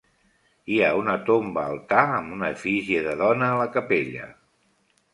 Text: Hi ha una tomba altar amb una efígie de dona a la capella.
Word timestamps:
Hi 0.75 0.79
ha 0.85 0.89
una 0.99 1.17
tomba 1.27 1.67
altar 1.73 2.07
amb 2.21 2.39
una 2.39 2.51
efígie 2.57 3.07
de 3.11 3.17
dona 3.23 3.55
a 3.55 3.63
la 3.65 3.71
capella. 3.81 4.35